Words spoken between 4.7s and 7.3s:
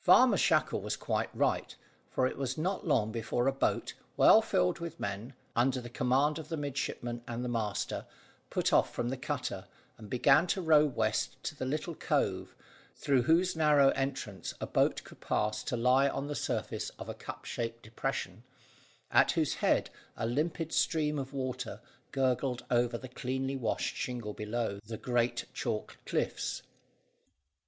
with men, under the command of the midshipman